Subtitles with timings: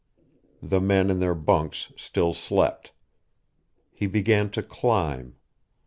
[0.63, 2.91] The men in their bunks still slept.
[3.91, 5.35] He began to climb....